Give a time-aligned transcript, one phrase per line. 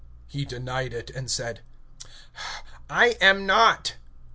[0.25, 1.61] He denied, and said:
[2.89, 3.97] I am not.